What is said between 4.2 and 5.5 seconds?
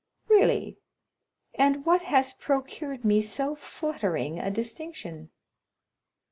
a distinction?"